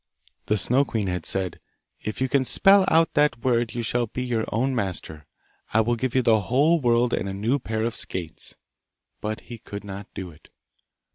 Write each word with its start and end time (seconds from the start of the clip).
The 0.47 0.57
Snow 0.57 0.83
queen 0.83 1.05
had 1.05 1.27
said, 1.27 1.59
'If 1.99 2.21
you 2.21 2.27
can 2.27 2.43
spell 2.43 2.85
out 2.87 3.13
that 3.13 3.43
word 3.43 3.75
you 3.75 3.83
shalt 3.83 4.13
be 4.13 4.23
your 4.23 4.45
own 4.51 4.73
master. 4.73 5.27
I 5.75 5.81
will 5.81 5.95
give 5.95 6.15
you 6.15 6.23
the 6.23 6.39
whole 6.41 6.79
world 6.81 7.13
and 7.13 7.29
a 7.29 7.35
new 7.35 7.59
pair 7.59 7.83
of 7.83 7.95
skates.' 7.95 8.55
But 9.21 9.41
he 9.41 9.59
could 9.59 9.83
not 9.83 10.07
do 10.15 10.31
it. 10.31 10.49